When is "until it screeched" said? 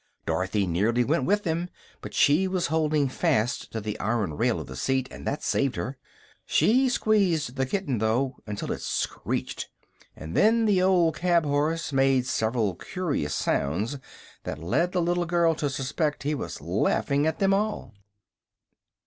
8.47-9.69